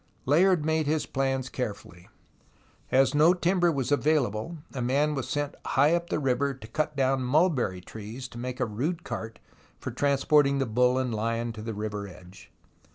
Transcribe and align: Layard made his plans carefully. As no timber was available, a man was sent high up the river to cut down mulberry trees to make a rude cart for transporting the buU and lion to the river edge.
Layard 0.25 0.65
made 0.65 0.87
his 0.87 1.05
plans 1.05 1.47
carefully. 1.47 2.09
As 2.91 3.13
no 3.13 3.35
timber 3.35 3.71
was 3.71 3.91
available, 3.91 4.57
a 4.73 4.81
man 4.81 5.13
was 5.13 5.29
sent 5.29 5.53
high 5.63 5.93
up 5.93 6.09
the 6.09 6.17
river 6.17 6.55
to 6.55 6.67
cut 6.67 6.95
down 6.95 7.21
mulberry 7.21 7.81
trees 7.81 8.27
to 8.29 8.39
make 8.39 8.59
a 8.59 8.65
rude 8.65 9.03
cart 9.03 9.37
for 9.77 9.91
transporting 9.91 10.57
the 10.57 10.65
buU 10.65 10.97
and 10.99 11.13
lion 11.13 11.51
to 11.53 11.61
the 11.61 11.75
river 11.75 12.07
edge. 12.07 12.49